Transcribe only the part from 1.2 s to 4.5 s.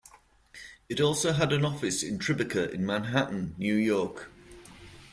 had an office in Tribeca in Manhattan, New York.